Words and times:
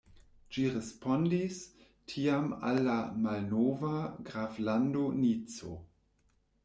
Ĝi 0.55 0.63
respondis 0.75 1.59
tiam 2.13 2.49
al 2.69 2.81
la 2.87 2.97
malnova 3.27 3.93
graflando 4.31 5.05
Nico. 5.23 5.77